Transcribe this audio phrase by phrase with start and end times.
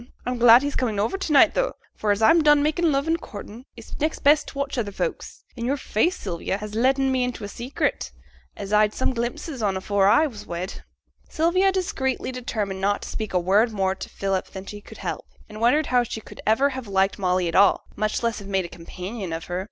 [0.25, 3.65] I'm glad he's comin' to night tho', for as I'm done makin' love and courtin',
[3.77, 7.43] it's next best t' watch other folks; an' yo'r face, Sylvia, has letten me into
[7.43, 8.11] a secret,
[8.57, 10.83] as I'd some glimpses on afore I was wed.'
[11.29, 15.23] Sylvia secretly determined not to speak a word more to Philip than she could help,
[15.47, 18.65] and wondered how she could ever have liked Molly at all, much less have made
[18.65, 19.59] a companion of her.